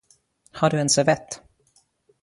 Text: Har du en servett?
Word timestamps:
Har 0.51 0.69
du 0.69 0.79
en 0.79 0.89
servett? 0.89 1.41